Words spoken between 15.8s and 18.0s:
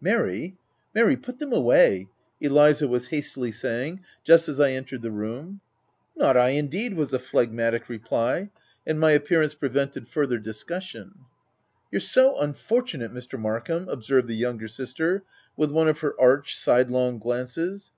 of her arch, sidelong glances.